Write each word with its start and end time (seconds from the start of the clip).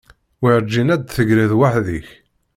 Werǧin 0.41 0.93
ad 0.95 1.01
d-tegriḍ 1.03 1.51
weḥd-k. 1.59 2.07